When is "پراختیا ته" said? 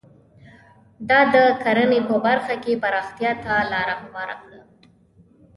2.83-3.53